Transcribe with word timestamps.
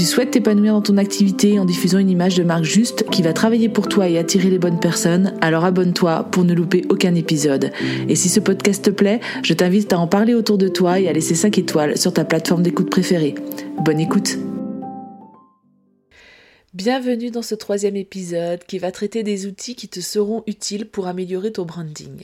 tu 0.00 0.06
souhaites 0.06 0.30
t'épanouir 0.30 0.72
dans 0.72 0.80
ton 0.80 0.96
activité 0.96 1.58
en 1.58 1.66
diffusant 1.66 1.98
une 1.98 2.08
image 2.08 2.34
de 2.34 2.42
marque 2.42 2.64
juste 2.64 3.04
qui 3.10 3.20
va 3.20 3.34
travailler 3.34 3.68
pour 3.68 3.86
toi 3.86 4.08
et 4.08 4.16
attirer 4.16 4.48
les 4.48 4.58
bonnes 4.58 4.80
personnes, 4.80 5.34
alors 5.42 5.66
abonne-toi 5.66 6.26
pour 6.30 6.42
ne 6.42 6.54
louper 6.54 6.86
aucun 6.88 7.14
épisode. 7.14 7.70
Et 8.08 8.16
si 8.16 8.30
ce 8.30 8.40
podcast 8.40 8.82
te 8.82 8.88
plaît, 8.88 9.20
je 9.42 9.52
t'invite 9.52 9.92
à 9.92 9.98
en 9.98 10.06
parler 10.06 10.32
autour 10.32 10.56
de 10.56 10.68
toi 10.68 10.98
et 11.00 11.08
à 11.10 11.12
laisser 11.12 11.34
5 11.34 11.58
étoiles 11.58 11.98
sur 11.98 12.14
ta 12.14 12.24
plateforme 12.24 12.62
d'écoute 12.62 12.88
préférée. 12.88 13.34
Bonne 13.84 14.00
écoute 14.00 14.38
Bienvenue 16.72 17.32
dans 17.32 17.42
ce 17.42 17.56
troisième 17.56 17.96
épisode 17.96 18.62
qui 18.62 18.78
va 18.78 18.92
traiter 18.92 19.24
des 19.24 19.46
outils 19.46 19.74
qui 19.74 19.88
te 19.88 19.98
seront 19.98 20.44
utiles 20.46 20.88
pour 20.88 21.08
améliorer 21.08 21.50
ton 21.50 21.64
branding. 21.64 22.22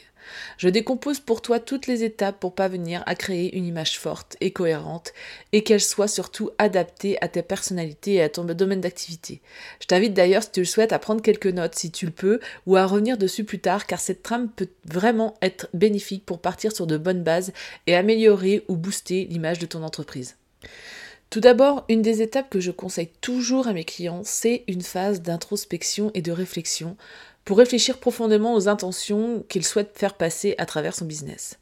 Je 0.57 0.69
décompose 0.69 1.19
pour 1.19 1.43
toi 1.43 1.59
toutes 1.59 1.89
les 1.89 2.05
étapes 2.05 2.39
pour 2.39 2.55
parvenir 2.55 3.03
à 3.07 3.17
créer 3.17 3.57
une 3.57 3.67
image 3.67 3.99
forte 3.99 4.37
et 4.41 4.53
cohérente 4.53 5.13
et 5.51 5.65
qu'elle 5.65 5.81
soit 5.81 6.07
surtout 6.07 6.51
adaptée 6.59 7.21
à 7.21 7.27
ta 7.27 7.43
personnalité 7.43 8.15
et 8.15 8.23
à 8.23 8.29
ton 8.29 8.45
domaine 8.45 8.81
d'activité. 8.81 9.41
Je 9.81 9.87
t'invite 9.89 10.15
d'ailleurs, 10.15 10.45
si 10.45 10.53
tu 10.53 10.61
le 10.61 10.67
souhaites, 10.67 10.93
à 10.93 11.01
prendre 11.01 11.23
quelques 11.23 11.47
notes 11.47 11.75
si 11.75 11.91
tu 11.91 12.07
le 12.07 12.13
peux 12.13 12.39
ou 12.67 12.77
à 12.77 12.87
revenir 12.87 13.19
dessus 13.19 13.43
plus 13.43 13.59
tard 13.59 13.85
car 13.85 13.99
cette 13.99 14.23
trame 14.23 14.49
peut 14.49 14.71
vraiment 14.85 15.35
être 15.43 15.67
bénéfique 15.75 16.25
pour 16.25 16.39
partir 16.39 16.71
sur 16.71 16.87
de 16.87 16.97
bonnes 16.97 17.25
bases 17.25 17.53
et 17.89 17.97
améliorer 17.97 18.63
ou 18.69 18.77
booster 18.77 19.27
l'image 19.29 19.59
de 19.59 19.67
ton 19.67 19.83
entreprise. 19.83 20.37
Tout 21.31 21.41
d'abord, 21.41 21.85
une 21.89 22.03
des 22.03 22.23
étapes 22.23 22.51
que 22.51 22.61
je 22.61 22.71
conseille 22.71 23.11
toujours 23.21 23.67
à 23.67 23.73
mes 23.73 23.85
clients, 23.85 24.23
c'est 24.25 24.65
une 24.69 24.83
phase 24.83 25.23
d'introspection 25.23 26.11
et 26.15 26.23
de 26.23 26.33
réflexion 26.33 26.97
pour 27.45 27.59
réfléchir 27.59 27.99
profondément 27.99 28.55
aux 28.55 28.69
intentions 28.69 29.45
qu'il 29.49 29.65
souhaite 29.65 29.99
faire 29.99 30.15
passer 30.15 30.55
à 30.59 30.67
travers 30.67 30.95
son 30.95 31.05
business. 31.05 31.59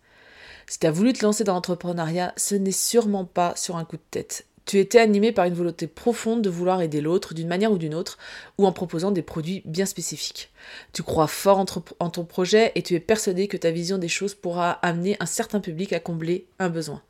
Si 0.66 0.78
tu 0.78 0.86
as 0.86 0.90
voulu 0.90 1.12
te 1.12 1.24
lancer 1.24 1.44
dans 1.44 1.54
l'entrepreneuriat, 1.54 2.32
ce 2.36 2.54
n'est 2.54 2.72
sûrement 2.72 3.24
pas 3.24 3.54
sur 3.56 3.76
un 3.76 3.84
coup 3.84 3.96
de 3.96 4.02
tête. 4.10 4.46
Tu 4.66 4.78
étais 4.78 4.98
animé 4.98 5.30
par 5.30 5.44
une 5.44 5.52
volonté 5.52 5.86
profonde 5.86 6.40
de 6.40 6.48
vouloir 6.48 6.80
aider 6.80 7.02
l'autre 7.02 7.34
d'une 7.34 7.48
manière 7.48 7.70
ou 7.70 7.76
d'une 7.76 7.94
autre, 7.94 8.16
ou 8.56 8.66
en 8.66 8.72
proposant 8.72 9.10
des 9.10 9.20
produits 9.20 9.60
bien 9.66 9.84
spécifiques. 9.84 10.50
Tu 10.94 11.02
crois 11.02 11.26
fort 11.26 11.64
en 11.98 12.10
ton 12.10 12.24
projet 12.24 12.72
et 12.74 12.82
tu 12.82 12.94
es 12.94 13.00
persuadé 13.00 13.46
que 13.46 13.58
ta 13.58 13.70
vision 13.70 13.98
des 13.98 14.08
choses 14.08 14.34
pourra 14.34 14.72
amener 14.72 15.18
un 15.20 15.26
certain 15.26 15.60
public 15.60 15.92
à 15.92 16.00
combler 16.00 16.46
un 16.58 16.70
besoin. 16.70 17.02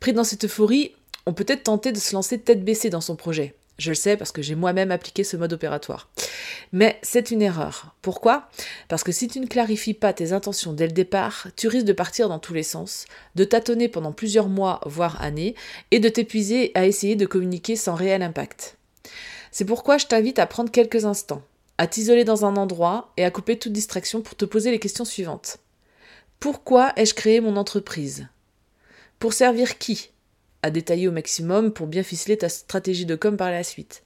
Pris 0.00 0.14
dans 0.14 0.24
cette 0.24 0.46
euphorie, 0.46 0.92
on 1.26 1.32
peut 1.32 1.46
être 1.48 1.64
tenté 1.64 1.92
de 1.92 1.98
se 1.98 2.14
lancer 2.14 2.38
tête 2.38 2.64
baissée 2.64 2.90
dans 2.90 3.00
son 3.00 3.16
projet. 3.16 3.54
Je 3.78 3.90
le 3.90 3.94
sais 3.94 4.16
parce 4.16 4.32
que 4.32 4.42
j'ai 4.42 4.54
moi-même 4.54 4.90
appliqué 4.90 5.24
ce 5.24 5.36
mode 5.36 5.52
opératoire. 5.52 6.08
Mais 6.72 6.98
c'est 7.02 7.30
une 7.30 7.42
erreur. 7.42 7.94
Pourquoi? 8.02 8.48
Parce 8.88 9.02
que 9.02 9.12
si 9.12 9.28
tu 9.28 9.40
ne 9.40 9.46
clarifies 9.46 9.94
pas 9.94 10.12
tes 10.12 10.32
intentions 10.32 10.72
dès 10.72 10.86
le 10.86 10.92
départ, 10.92 11.48
tu 11.56 11.68
risques 11.68 11.86
de 11.86 11.92
partir 11.92 12.28
dans 12.28 12.38
tous 12.38 12.54
les 12.54 12.62
sens, 12.62 13.06
de 13.34 13.44
tâtonner 13.44 13.88
pendant 13.88 14.12
plusieurs 14.12 14.48
mois, 14.48 14.80
voire 14.86 15.20
années, 15.22 15.54
et 15.90 16.00
de 16.00 16.08
t'épuiser 16.08 16.70
à 16.74 16.86
essayer 16.86 17.16
de 17.16 17.26
communiquer 17.26 17.76
sans 17.76 17.94
réel 17.94 18.22
impact. 18.22 18.76
C'est 19.50 19.64
pourquoi 19.64 19.98
je 19.98 20.06
t'invite 20.06 20.38
à 20.38 20.46
prendre 20.46 20.70
quelques 20.70 21.04
instants, 21.04 21.42
à 21.78 21.86
t'isoler 21.86 22.24
dans 22.24 22.44
un 22.44 22.56
endroit 22.56 23.12
et 23.16 23.24
à 23.24 23.30
couper 23.30 23.58
toute 23.58 23.72
distraction 23.72 24.22
pour 24.22 24.36
te 24.36 24.44
poser 24.44 24.70
les 24.70 24.78
questions 24.78 25.04
suivantes. 25.04 25.58
Pourquoi 26.40 26.92
ai-je 26.96 27.14
créé 27.14 27.40
mon 27.40 27.56
entreprise? 27.56 28.28
Pour 29.18 29.32
servir 29.32 29.78
qui? 29.78 30.10
À 30.62 30.70
détailler 30.70 31.08
au 31.08 31.12
maximum 31.12 31.72
pour 31.72 31.86
bien 31.86 32.02
ficeler 32.02 32.38
ta 32.38 32.48
stratégie 32.48 33.06
de 33.06 33.14
com 33.14 33.36
par 33.36 33.50
la 33.50 33.64
suite. 33.64 34.02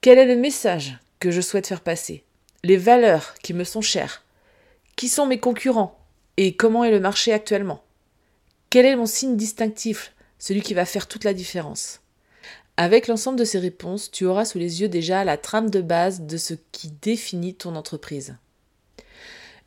Quel 0.00 0.18
est 0.18 0.26
le 0.26 0.36
message 0.36 0.98
que 1.20 1.30
je 1.30 1.40
souhaite 1.40 1.66
faire 1.66 1.80
passer? 1.80 2.24
Les 2.64 2.76
valeurs 2.76 3.34
qui 3.42 3.54
me 3.54 3.64
sont 3.64 3.80
chères? 3.80 4.24
Qui 4.96 5.08
sont 5.08 5.26
mes 5.26 5.40
concurrents? 5.40 5.98
Et 6.36 6.54
comment 6.56 6.84
est 6.84 6.90
le 6.90 7.00
marché 7.00 7.32
actuellement? 7.32 7.82
Quel 8.70 8.86
est 8.86 8.96
mon 8.96 9.06
signe 9.06 9.36
distinctif, 9.36 10.14
celui 10.38 10.62
qui 10.62 10.74
va 10.74 10.84
faire 10.84 11.08
toute 11.08 11.24
la 11.24 11.34
différence? 11.34 12.00
Avec 12.76 13.06
l'ensemble 13.06 13.38
de 13.38 13.44
ces 13.44 13.58
réponses, 13.58 14.10
tu 14.10 14.24
auras 14.24 14.44
sous 14.44 14.58
les 14.58 14.80
yeux 14.80 14.88
déjà 14.88 15.24
la 15.24 15.36
trame 15.36 15.70
de 15.70 15.82
base 15.82 16.22
de 16.22 16.36
ce 16.36 16.54
qui 16.72 16.90
définit 16.90 17.54
ton 17.54 17.76
entreprise. 17.76 18.36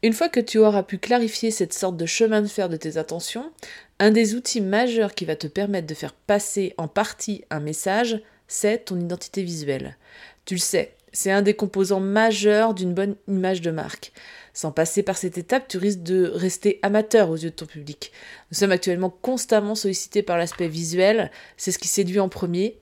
Une 0.03 0.13
fois 0.13 0.29
que 0.29 0.39
tu 0.39 0.59
auras 0.59 0.83
pu 0.83 0.97
clarifier 0.97 1.51
cette 1.51 1.73
sorte 1.73 1.97
de 1.97 2.05
chemin 2.05 2.41
de 2.41 2.47
fer 2.47 2.69
de 2.69 2.77
tes 2.77 2.97
attentions, 2.97 3.51
un 3.99 4.11
des 4.11 4.35
outils 4.35 4.61
majeurs 4.61 5.15
qui 5.15 5.25
va 5.25 5.35
te 5.35 5.47
permettre 5.47 5.87
de 5.87 5.93
faire 5.93 6.13
passer 6.13 6.73
en 6.77 6.87
partie 6.87 7.43
un 7.49 7.59
message, 7.59 8.21
c'est 8.47 8.85
ton 8.85 8.99
identité 8.99 9.41
visuelle. 9.43 9.97
Tu 10.45 10.55
le 10.55 10.59
sais, 10.59 10.93
c'est 11.15 11.31
un 11.31 11.41
des 11.41 11.55
composants 11.55 12.01
majeurs 12.01 12.73
d'une 12.73 12.93
bonne 12.93 13.15
image 13.27 13.61
de 13.61 13.71
marque. 13.71 14.11
Sans 14.53 14.71
passer 14.71 15.01
par 15.01 15.17
cette 15.17 15.37
étape, 15.37 15.67
tu 15.67 15.77
risques 15.77 16.03
de 16.03 16.29
rester 16.33 16.79
amateur 16.81 17.29
aux 17.29 17.37
yeux 17.37 17.49
de 17.49 17.55
ton 17.55 17.65
public. 17.65 18.11
Nous 18.51 18.57
sommes 18.57 18.71
actuellement 18.71 19.09
constamment 19.09 19.75
sollicités 19.75 20.23
par 20.23 20.37
l'aspect 20.37 20.67
visuel, 20.67 21.31
c'est 21.57 21.71
ce 21.71 21.79
qui 21.79 21.87
séduit 21.87 22.19
en 22.19 22.29
premier. 22.29 22.77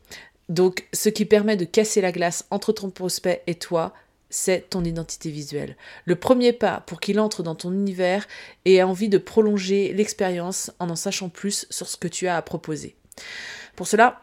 Donc, 0.49 0.87
ce 0.93 1.09
qui 1.09 1.25
permet 1.25 1.55
de 1.55 1.65
casser 1.65 2.01
la 2.01 2.11
glace 2.11 2.45
entre 2.49 2.73
ton 2.73 2.89
prospect 2.89 3.43
et 3.47 3.55
toi, 3.55 3.93
c'est 4.33 4.69
ton 4.71 4.83
identité 4.83 5.29
visuelle. 5.29 5.77
Le 6.05 6.15
premier 6.15 6.53
pas 6.53 6.83
pour 6.87 6.99
qu'il 6.99 7.19
entre 7.19 7.43
dans 7.43 7.53
ton 7.53 7.71
univers 7.71 8.27
et 8.65 8.75
ait 8.75 8.83
envie 8.83 9.09
de 9.09 9.19
prolonger 9.19 9.93
l'expérience 9.93 10.71
en 10.79 10.89
en 10.89 10.95
sachant 10.95 11.29
plus 11.29 11.67
sur 11.69 11.87
ce 11.87 11.97
que 11.97 12.07
tu 12.07 12.27
as 12.27 12.35
à 12.35 12.41
proposer. 12.41 12.95
Pour 13.75 13.87
cela, 13.87 14.21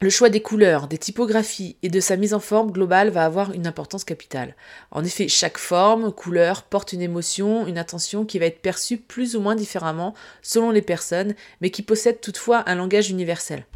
le 0.00 0.10
choix 0.10 0.28
des 0.28 0.42
couleurs, 0.42 0.88
des 0.88 0.98
typographies 0.98 1.76
et 1.82 1.88
de 1.88 2.00
sa 2.00 2.16
mise 2.16 2.34
en 2.34 2.40
forme 2.40 2.72
globale 2.72 3.10
va 3.10 3.24
avoir 3.24 3.52
une 3.52 3.66
importance 3.68 4.04
capitale. 4.04 4.56
En 4.90 5.04
effet, 5.04 5.28
chaque 5.28 5.58
forme, 5.58 6.12
couleur 6.12 6.64
porte 6.64 6.92
une 6.92 7.02
émotion, 7.02 7.66
une 7.66 7.78
attention 7.78 8.24
qui 8.24 8.40
va 8.40 8.46
être 8.46 8.60
perçue 8.60 8.96
plus 8.98 9.36
ou 9.36 9.40
moins 9.40 9.54
différemment 9.54 10.14
selon 10.42 10.70
les 10.70 10.82
personnes, 10.82 11.34
mais 11.60 11.70
qui 11.70 11.82
possède 11.82 12.20
toutefois 12.20 12.64
un 12.66 12.74
langage 12.74 13.10
universel. 13.10 13.66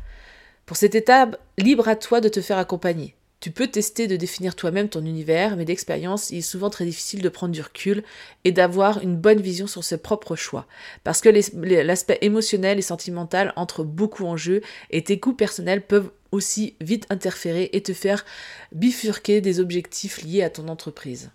Pour 0.67 0.77
cette 0.77 0.97
étape, 0.97 1.41
libre 1.57 1.89
à 1.89 1.97
toi 1.97 2.21
de 2.21 2.29
te 2.29 2.41
faire 2.41 2.59
accompagner. 2.59 3.15
Tu 3.43 3.51
peux 3.51 3.67
tester 3.67 4.07
de 4.07 4.15
définir 4.15 4.55
toi-même 4.55 4.89
ton 4.89 5.05
univers, 5.05 5.57
mais 5.57 5.65
d'expérience, 5.65 6.31
il 6.31 6.39
est 6.39 6.43
souvent 6.43 6.71
très 6.71 6.85
difficile 6.85 7.23
de 7.23 7.29
prendre 7.29 7.53
du 7.53 7.61
recul 7.61 8.05
et 8.45 8.53
d'avoir 8.53 9.03
une 9.03 9.17
bonne 9.17 9.41
vision 9.41 9.67
sur 9.67 9.83
ses 9.83 9.99
propres 9.99 10.37
choix. 10.37 10.69
Parce 11.03 11.21
que 11.21 11.29
l'aspect 11.29 12.19
émotionnel 12.21 12.79
et 12.79 12.83
sentimental 12.83 13.53
entre 13.57 13.83
beaucoup 13.83 14.27
en 14.27 14.37
jeu 14.37 14.61
et 14.91 15.03
tes 15.03 15.17
goûts 15.17 15.33
personnels 15.33 15.85
peuvent 15.85 16.13
aussi 16.31 16.77
vite 16.81 17.05
interférer 17.11 17.69
et 17.73 17.83
te 17.83 17.93
faire 17.93 18.25
bifurquer 18.71 19.41
des 19.41 19.59
objectifs 19.59 20.23
liés 20.23 20.45
à 20.45 20.51
ton 20.51 20.69
entreprise. 20.69 21.33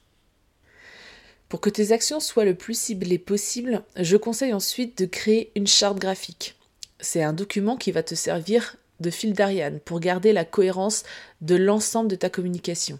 Pour 1.49 1.59
que 1.59 1.69
tes 1.69 1.91
actions 1.91 2.21
soient 2.21 2.45
le 2.45 2.55
plus 2.55 2.79
ciblées 2.79 3.19
possible, 3.19 3.83
je 3.97 4.15
conseille 4.15 4.53
ensuite 4.53 4.97
de 4.97 5.05
créer 5.07 5.51
une 5.57 5.67
charte 5.67 5.99
graphique. 5.99 6.55
C'est 7.01 7.21
un 7.21 7.33
document 7.33 7.75
qui 7.75 7.91
va 7.91 8.01
te 8.01 8.15
servir 8.15 8.77
de 8.99 9.09
fil 9.09 9.33
d'Ariane 9.33 9.79
pour 9.79 9.99
garder 9.99 10.33
la 10.33 10.45
cohérence 10.45 11.03
de 11.41 11.55
l'ensemble 11.55 12.09
de 12.09 12.15
ta 12.15 12.29
communication. 12.29 12.99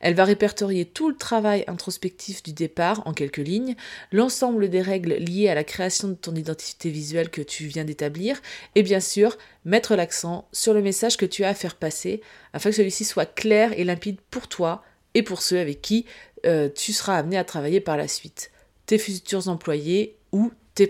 Elle 0.00 0.14
va 0.14 0.24
répertorier 0.24 0.84
tout 0.84 1.08
le 1.08 1.16
travail 1.16 1.64
introspectif 1.66 2.42
du 2.42 2.52
départ 2.52 3.02
en 3.06 3.12
quelques 3.12 3.36
lignes, 3.36 3.76
l'ensemble 4.12 4.68
des 4.68 4.80
règles 4.80 5.14
liées 5.14 5.48
à 5.48 5.54
la 5.54 5.64
création 5.64 6.08
de 6.08 6.14
ton 6.14 6.34
identité 6.34 6.90
visuelle 6.90 7.30
que 7.30 7.42
tu 7.42 7.66
viens 7.66 7.84
d'établir, 7.84 8.40
et 8.74 8.82
bien 8.82 9.00
sûr 9.00 9.36
mettre 9.64 9.96
l'accent 9.96 10.48
sur 10.52 10.74
le 10.74 10.82
message 10.82 11.16
que 11.16 11.26
tu 11.26 11.44
as 11.44 11.50
à 11.50 11.54
faire 11.54 11.76
passer 11.76 12.20
afin 12.52 12.70
que 12.70 12.76
celui-ci 12.76 13.04
soit 13.04 13.26
clair 13.26 13.72
et 13.78 13.84
limpide 13.84 14.20
pour 14.30 14.48
toi 14.48 14.82
et 15.14 15.22
pour 15.22 15.42
ceux 15.42 15.58
avec 15.58 15.82
qui 15.82 16.06
euh, 16.44 16.68
tu 16.68 16.92
seras 16.92 17.18
amené 17.18 17.38
à 17.38 17.44
travailler 17.44 17.80
par 17.80 17.96
la 17.96 18.08
suite, 18.08 18.50
tes 18.86 18.98
futurs 18.98 19.48
employés 19.48 20.16
ou 20.32 20.52
tes 20.74 20.86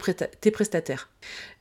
prestataires. 0.50 1.10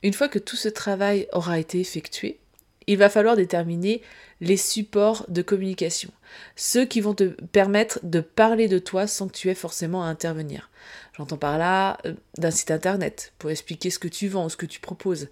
Une 0.02 0.12
fois 0.12 0.28
que 0.28 0.40
tout 0.40 0.56
ce 0.56 0.68
travail 0.68 1.28
aura 1.32 1.60
été 1.60 1.78
effectué, 1.78 2.40
il 2.86 2.98
va 2.98 3.08
falloir 3.08 3.36
déterminer 3.36 4.02
les 4.40 4.56
supports 4.56 5.24
de 5.28 5.42
communication, 5.42 6.10
ceux 6.54 6.84
qui 6.84 7.00
vont 7.00 7.14
te 7.14 7.24
permettre 7.24 8.00
de 8.02 8.20
parler 8.20 8.68
de 8.68 8.78
toi 8.78 9.06
sans 9.06 9.28
que 9.28 9.34
tu 9.34 9.50
aies 9.50 9.54
forcément 9.54 10.04
à 10.04 10.08
intervenir. 10.08 10.70
J'entends 11.16 11.38
par 11.38 11.58
là 11.58 11.98
euh, 12.04 12.14
d'un 12.36 12.50
site 12.50 12.70
internet 12.70 13.32
pour 13.38 13.50
expliquer 13.50 13.90
ce 13.90 13.98
que 13.98 14.08
tu 14.08 14.28
vends 14.28 14.46
ou 14.46 14.50
ce 14.50 14.56
que 14.56 14.66
tu 14.66 14.80
proposes, 14.80 15.28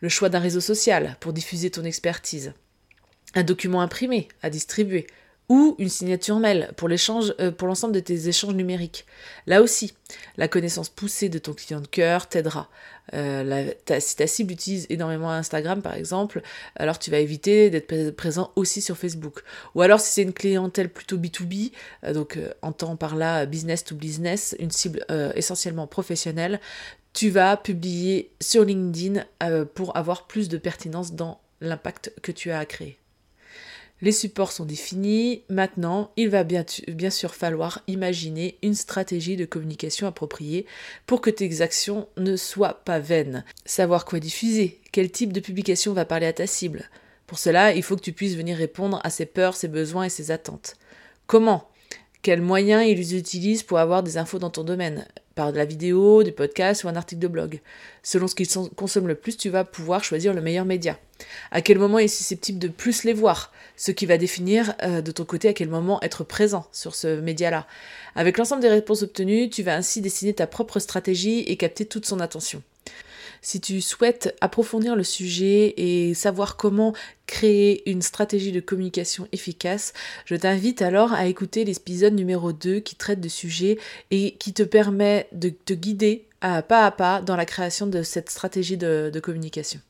le 0.00 0.08
choix 0.08 0.28
d'un 0.28 0.40
réseau 0.40 0.60
social 0.60 1.16
pour 1.20 1.32
diffuser 1.32 1.70
ton 1.70 1.84
expertise, 1.84 2.52
un 3.34 3.44
document 3.44 3.80
imprimé 3.80 4.28
à 4.42 4.50
distribuer, 4.50 5.06
ou 5.50 5.74
une 5.78 5.88
signature 5.88 6.38
mail 6.38 6.70
euh, 6.70 7.50
pour 7.50 7.68
l'ensemble 7.68 7.92
de 7.92 8.00
tes 8.00 8.28
échanges 8.28 8.54
numériques. 8.54 9.04
Là 9.46 9.60
aussi, 9.60 9.92
la 10.36 10.46
connaissance 10.46 10.88
poussée 10.88 11.28
de 11.28 11.38
ton 11.38 11.52
client 11.52 11.80
de 11.80 11.88
cœur 11.88 12.28
t'aidera. 12.28 12.70
Euh, 13.14 13.72
si 13.98 14.16
ta 14.16 14.26
cible 14.28 14.52
utilise 14.52 14.86
énormément 14.90 15.30
Instagram, 15.30 15.82
par 15.82 15.94
exemple, 15.94 16.40
alors 16.76 17.00
tu 17.00 17.10
vas 17.10 17.18
éviter 17.18 17.68
d'être 17.68 18.12
présent 18.12 18.52
aussi 18.54 18.80
sur 18.80 18.96
Facebook. 18.96 19.42
Ou 19.74 19.82
alors, 19.82 19.98
si 19.98 20.12
c'est 20.12 20.22
une 20.22 20.32
clientèle 20.32 20.88
plutôt 20.88 21.18
B2B, 21.18 21.72
euh, 22.04 22.12
donc 22.12 22.38
en 22.62 22.70
temps 22.70 22.94
par 22.94 23.16
là 23.16 23.44
business 23.44 23.82
to 23.82 23.96
business, 23.96 24.54
une 24.60 24.70
cible 24.70 25.04
essentiellement 25.34 25.88
professionnelle, 25.88 26.60
tu 27.12 27.28
vas 27.28 27.56
publier 27.56 28.30
sur 28.40 28.64
LinkedIn 28.64 29.24
pour 29.74 29.96
avoir 29.96 30.28
plus 30.28 30.48
de 30.48 30.58
pertinence 30.58 31.12
dans 31.12 31.40
l'impact 31.60 32.12
que 32.22 32.30
tu 32.30 32.52
as 32.52 32.60
à 32.60 32.64
créer. 32.64 33.00
Les 34.02 34.12
supports 34.12 34.52
sont 34.52 34.64
définis. 34.64 35.42
Maintenant, 35.48 36.10
il 36.16 36.30
va 36.30 36.44
bien, 36.44 36.64
sûr 37.10 37.34
falloir 37.34 37.82
imaginer 37.86 38.56
une 38.62 38.74
stratégie 38.74 39.36
de 39.36 39.44
communication 39.44 40.06
appropriée 40.06 40.66
pour 41.06 41.20
que 41.20 41.30
tes 41.30 41.60
actions 41.60 42.08
ne 42.16 42.36
soient 42.36 42.82
pas 42.84 42.98
vaines. 42.98 43.44
Savoir 43.66 44.04
quoi 44.04 44.18
diffuser, 44.18 44.80
quel 44.92 45.10
type 45.10 45.32
de 45.32 45.40
publication 45.40 45.92
va 45.92 46.04
parler 46.04 46.26
à 46.26 46.32
ta 46.32 46.46
cible. 46.46 46.88
Pour 47.26 47.38
cela, 47.38 47.74
il 47.74 47.82
faut 47.82 47.96
que 47.96 48.02
tu 48.02 48.12
puisses 48.12 48.36
venir 48.36 48.56
répondre 48.56 49.00
à 49.04 49.10
ses 49.10 49.26
peurs, 49.26 49.54
ses 49.54 49.68
besoins 49.68 50.04
et 50.04 50.10
ses 50.10 50.30
attentes. 50.30 50.76
Comment? 51.26 51.68
Quels 52.22 52.42
moyens 52.42 52.84
ils 52.86 53.16
utilisent 53.16 53.62
pour 53.62 53.78
avoir 53.78 54.02
des 54.02 54.18
infos 54.18 54.38
dans 54.38 54.50
ton 54.50 54.62
domaine 54.62 55.06
Par 55.34 55.52
de 55.52 55.58
la 55.58 55.64
vidéo, 55.64 56.22
des 56.22 56.32
podcasts 56.32 56.84
ou 56.84 56.88
un 56.88 56.96
article 56.96 57.22
de 57.22 57.28
blog. 57.28 57.60
Selon 58.02 58.28
ce 58.28 58.34
qu'ils 58.34 58.48
consomment 58.76 59.08
le 59.08 59.14
plus, 59.14 59.36
tu 59.36 59.48
vas 59.48 59.64
pouvoir 59.64 60.04
choisir 60.04 60.34
le 60.34 60.42
meilleur 60.42 60.66
média. 60.66 60.98
À 61.50 61.62
quel 61.62 61.78
moment 61.78 61.98
est 61.98 62.08
susceptible 62.08 62.58
de 62.58 62.68
plus 62.68 63.04
les 63.04 63.14
voir? 63.14 63.52
Ce 63.76 63.90
qui 63.90 64.04
va 64.04 64.18
définir 64.18 64.74
euh, 64.82 65.00
de 65.00 65.12
ton 65.12 65.24
côté 65.24 65.48
à 65.48 65.54
quel 65.54 65.68
moment 65.68 66.00
être 66.02 66.24
présent 66.24 66.66
sur 66.72 66.94
ce 66.94 67.20
média-là. 67.20 67.66
Avec 68.14 68.36
l'ensemble 68.36 68.60
des 68.60 68.68
réponses 68.68 69.02
obtenues, 69.02 69.48
tu 69.48 69.62
vas 69.62 69.74
ainsi 69.74 70.02
dessiner 70.02 70.34
ta 70.34 70.46
propre 70.46 70.78
stratégie 70.78 71.40
et 71.40 71.56
capter 71.56 71.86
toute 71.86 72.04
son 72.04 72.20
attention. 72.20 72.62
Si 73.42 73.60
tu 73.60 73.80
souhaites 73.80 74.36
approfondir 74.40 74.96
le 74.96 75.04
sujet 75.04 75.74
et 75.76 76.14
savoir 76.14 76.56
comment 76.56 76.94
créer 77.26 77.88
une 77.90 78.02
stratégie 78.02 78.52
de 78.52 78.60
communication 78.60 79.26
efficace, 79.32 79.94
je 80.26 80.36
t'invite 80.36 80.82
alors 80.82 81.14
à 81.14 81.26
écouter 81.26 81.64
l'épisode 81.64 82.14
numéro 82.14 82.52
2 82.52 82.80
qui 82.80 82.96
traite 82.96 83.20
de 83.20 83.28
sujet 83.28 83.78
et 84.10 84.32
qui 84.32 84.52
te 84.52 84.62
permet 84.62 85.26
de 85.32 85.48
te 85.48 85.72
guider 85.72 86.26
à 86.42 86.62
pas 86.62 86.84
à 86.84 86.90
pas 86.90 87.22
dans 87.22 87.36
la 87.36 87.46
création 87.46 87.86
de 87.86 88.02
cette 88.02 88.30
stratégie 88.30 88.76
de, 88.76 89.20
communication. 89.22 89.80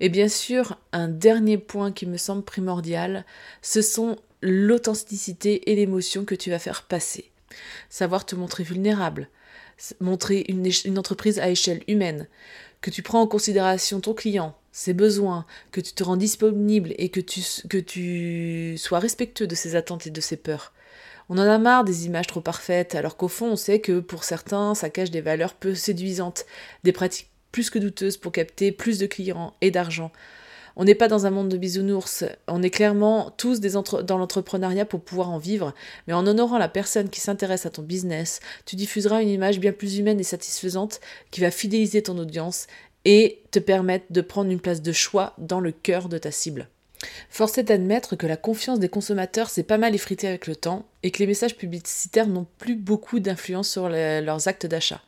Et 0.00 0.08
bien 0.08 0.28
sûr, 0.28 0.78
un 0.92 1.08
dernier 1.08 1.58
point 1.58 1.90
qui 1.90 2.06
me 2.06 2.16
semble 2.16 2.44
primordial, 2.44 3.24
ce 3.62 3.82
sont 3.82 4.16
l'authenticité 4.40 5.70
et 5.70 5.74
l'émotion 5.74 6.24
que 6.24 6.36
tu 6.36 6.50
vas 6.50 6.60
faire 6.60 6.84
passer. 6.84 7.30
Savoir 7.88 8.24
te 8.24 8.36
montrer 8.36 8.62
vulnérable, 8.62 9.28
montrer 10.00 10.44
une 10.48 10.98
entreprise 10.98 11.40
à 11.40 11.48
échelle 11.48 11.82
humaine, 11.88 12.28
que 12.80 12.90
tu 12.90 13.02
prends 13.02 13.20
en 13.20 13.26
considération 13.26 14.00
ton 14.00 14.14
client, 14.14 14.56
ses 14.72 14.94
besoins, 14.94 15.46
que 15.72 15.80
tu 15.80 15.92
te 15.92 16.04
rends 16.04 16.16
disponible 16.16 16.94
et 16.98 17.08
que 17.08 17.20
tu, 17.20 18.76
sois 18.78 18.98
respectueux 18.98 19.46
de 19.46 19.54
ses 19.54 19.76
attentes 19.76 20.06
et 20.06 20.10
de 20.10 20.20
ses 20.20 20.36
peurs. 20.36 20.72
On 21.28 21.36
en 21.38 21.42
a 21.42 21.58
marre 21.58 21.84
des 21.84 22.06
images 22.06 22.26
trop 22.26 22.40
parfaites, 22.40 22.94
alors 22.94 23.16
qu'au 23.16 23.28
fond 23.28 23.48
on 23.52 23.56
sait 23.56 23.80
que 23.80 24.00
pour 24.00 24.24
certains 24.24 24.74
ça 24.74 24.88
cache 24.88 25.10
des 25.10 25.20
valeurs 25.20 25.54
peu 25.54 25.74
séduisantes, 25.74 26.46
des 26.84 26.92
pratiques 26.92 27.28
plus 27.52 27.70
que 27.70 27.78
douteuses 27.78 28.16
pour 28.16 28.32
capter 28.32 28.72
plus 28.72 28.98
de 28.98 29.06
clients 29.06 29.54
et 29.60 29.70
d'argent. 29.70 30.10
On 30.80 30.84
n'est 30.84 30.94
pas 30.94 31.08
dans 31.08 31.26
un 31.26 31.30
monde 31.30 31.48
de 31.48 31.56
bisounours, 31.56 32.24
on 32.46 32.62
est 32.62 32.70
clairement 32.70 33.34
tous 33.36 33.60
dans 33.60 34.16
l'entrepreneuriat 34.16 34.84
pour 34.84 35.00
pouvoir 35.00 35.28
en 35.28 35.38
vivre, 35.38 35.74
mais 36.06 36.14
en 36.14 36.24
honorant 36.24 36.56
la 36.56 36.68
personne 36.68 37.10
qui 37.10 37.18
s'intéresse 37.18 37.66
à 37.66 37.70
ton 37.70 37.82
business, 37.82 38.38
tu 38.64 38.76
diffuseras 38.76 39.20
une 39.20 39.28
image 39.28 39.58
bien 39.58 39.72
plus 39.72 39.98
humaine 39.98 40.20
et 40.20 40.24
satisfaisante 40.24 41.00
qui 41.32 41.40
va 41.40 41.50
fidéliser 41.50 42.04
ton 42.04 42.16
audience 42.16 42.68
et 43.04 43.42
te 43.50 43.58
permettre 43.58 44.06
de 44.10 44.20
prendre 44.20 44.52
une 44.52 44.60
place 44.60 44.80
de 44.80 44.92
choix 44.92 45.34
dans 45.38 45.58
le 45.58 45.72
cœur 45.72 46.08
de 46.08 46.16
ta 46.16 46.30
cible. 46.30 46.68
Force 47.28 47.58
est 47.58 47.64
d'admettre 47.64 48.14
que 48.14 48.28
la 48.28 48.36
confiance 48.36 48.78
des 48.78 48.88
consommateurs 48.88 49.50
s'est 49.50 49.64
pas 49.64 49.78
mal 49.78 49.96
effritée 49.96 50.28
avec 50.28 50.46
le 50.46 50.54
temps 50.54 50.86
et 51.02 51.10
que 51.10 51.18
les 51.18 51.26
messages 51.26 51.56
publicitaires 51.56 52.28
n'ont 52.28 52.46
plus 52.58 52.76
beaucoup 52.76 53.18
d'influence 53.18 53.68
sur 53.68 53.88
leurs 53.88 54.46
actes 54.46 54.66
d'achat. 54.66 55.00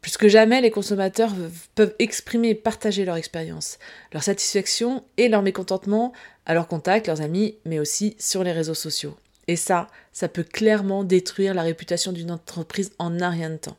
Plus 0.00 0.16
que 0.16 0.28
jamais, 0.28 0.60
les 0.60 0.70
consommateurs 0.70 1.32
peuvent 1.74 1.94
exprimer 1.98 2.50
et 2.50 2.54
partager 2.54 3.04
leur 3.04 3.16
expérience, 3.16 3.78
leur 4.12 4.22
satisfaction 4.22 5.02
et 5.16 5.28
leur 5.28 5.42
mécontentement 5.42 6.12
à 6.46 6.54
leurs 6.54 6.68
contacts, 6.68 7.08
leurs 7.08 7.22
amis, 7.22 7.56
mais 7.64 7.80
aussi 7.80 8.14
sur 8.18 8.44
les 8.44 8.52
réseaux 8.52 8.74
sociaux. 8.74 9.16
Et 9.48 9.56
ça, 9.56 9.88
ça 10.12 10.28
peut 10.28 10.42
clairement 10.42 11.04
détruire 11.04 11.54
la 11.54 11.62
réputation 11.62 12.10
d'une 12.10 12.32
entreprise 12.32 12.92
en 12.98 13.20
un 13.20 13.30
rien 13.30 13.50
de 13.50 13.56
temps. 13.56 13.76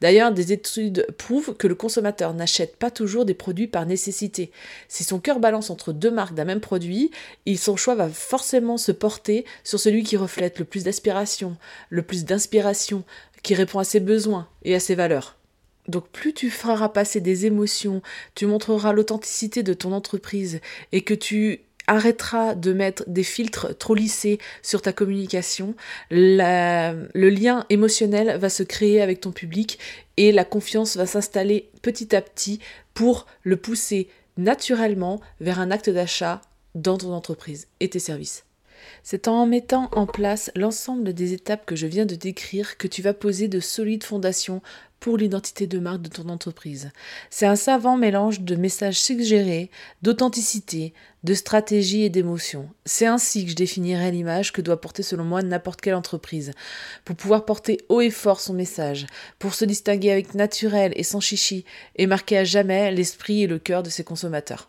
D'ailleurs, 0.00 0.32
des 0.32 0.52
études 0.52 1.06
prouvent 1.16 1.56
que 1.56 1.66
le 1.66 1.74
consommateur 1.74 2.34
n'achète 2.34 2.76
pas 2.76 2.92
toujours 2.92 3.24
des 3.24 3.34
produits 3.34 3.66
par 3.66 3.84
nécessité. 3.84 4.52
Si 4.86 5.02
son 5.02 5.18
cœur 5.18 5.40
balance 5.40 5.70
entre 5.70 5.92
deux 5.92 6.10
marques 6.10 6.34
d'un 6.34 6.44
même 6.44 6.60
produit, 6.60 7.10
son 7.56 7.76
choix 7.76 7.96
va 7.96 8.08
forcément 8.08 8.76
se 8.76 8.92
porter 8.92 9.44
sur 9.64 9.80
celui 9.80 10.04
qui 10.04 10.16
reflète 10.16 10.60
le 10.60 10.64
plus 10.64 10.84
d'aspiration, 10.84 11.56
le 11.90 12.02
plus 12.02 12.24
d'inspiration, 12.24 13.02
qui 13.42 13.54
répond 13.54 13.80
à 13.80 13.84
ses 13.84 14.00
besoins 14.00 14.48
et 14.62 14.74
à 14.74 14.80
ses 14.80 14.94
valeurs. 14.94 15.37
Donc 15.88 16.08
plus 16.10 16.34
tu 16.34 16.50
feras 16.50 16.88
passer 16.88 17.20
des 17.20 17.46
émotions, 17.46 18.02
tu 18.34 18.46
montreras 18.46 18.92
l'authenticité 18.92 19.62
de 19.62 19.72
ton 19.72 19.92
entreprise 19.92 20.60
et 20.92 21.00
que 21.00 21.14
tu 21.14 21.60
arrêteras 21.86 22.54
de 22.54 22.72
mettre 22.72 23.04
des 23.06 23.22
filtres 23.22 23.76
trop 23.76 23.94
lissés 23.94 24.38
sur 24.62 24.82
ta 24.82 24.92
communication, 24.92 25.74
le 26.10 27.28
lien 27.30 27.64
émotionnel 27.70 28.38
va 28.38 28.50
se 28.50 28.62
créer 28.62 29.00
avec 29.00 29.20
ton 29.20 29.32
public 29.32 29.78
et 30.18 30.30
la 30.30 30.44
confiance 30.44 30.96
va 30.96 31.06
s'installer 31.06 31.70
petit 31.80 32.14
à 32.14 32.20
petit 32.20 32.60
pour 32.92 33.26
le 33.42 33.56
pousser 33.56 34.08
naturellement 34.36 35.20
vers 35.40 35.60
un 35.60 35.70
acte 35.70 35.90
d'achat 35.90 36.42
dans 36.74 36.98
ton 36.98 37.12
entreprise 37.12 37.66
et 37.80 37.88
tes 37.88 37.98
services. 37.98 38.44
C'est 39.02 39.28
en 39.28 39.46
mettant 39.46 39.88
en 39.92 40.06
place 40.06 40.50
l'ensemble 40.54 41.12
des 41.14 41.32
étapes 41.32 41.66
que 41.66 41.76
je 41.76 41.86
viens 41.86 42.06
de 42.06 42.14
décrire 42.14 42.76
que 42.76 42.88
tu 42.88 43.02
vas 43.02 43.14
poser 43.14 43.48
de 43.48 43.60
solides 43.60 44.04
fondations 44.04 44.62
pour 45.00 45.16
l'identité 45.16 45.66
de 45.66 45.78
marque 45.78 46.02
de 46.02 46.08
ton 46.08 46.28
entreprise. 46.28 46.90
C'est 47.30 47.46
un 47.46 47.56
savant 47.56 47.96
mélange 47.96 48.40
de 48.40 48.56
messages 48.56 49.00
suggérés, 49.00 49.70
d'authenticité, 50.02 50.92
de 51.24 51.34
stratégie 51.34 52.02
et 52.02 52.10
d'émotion. 52.10 52.68
C'est 52.84 53.06
ainsi 53.06 53.44
que 53.44 53.50
je 53.50 53.56
définirai 53.56 54.10
l'image 54.10 54.52
que 54.52 54.60
doit 54.60 54.80
porter 54.80 55.02
selon 55.02 55.24
moi 55.24 55.42
n'importe 55.42 55.80
quelle 55.80 55.94
entreprise, 55.94 56.52
pour 57.04 57.16
pouvoir 57.16 57.44
porter 57.44 57.78
haut 57.88 58.00
et 58.00 58.10
fort 58.10 58.40
son 58.40 58.54
message, 58.54 59.06
pour 59.38 59.54
se 59.54 59.64
distinguer 59.64 60.10
avec 60.10 60.34
naturel 60.34 60.92
et 60.96 61.04
sans 61.04 61.20
chichi, 61.20 61.64
et 61.96 62.06
marquer 62.06 62.38
à 62.38 62.44
jamais 62.44 62.90
l'esprit 62.90 63.44
et 63.44 63.46
le 63.46 63.58
cœur 63.58 63.82
de 63.82 63.90
ses 63.90 64.04
consommateurs. 64.04 64.68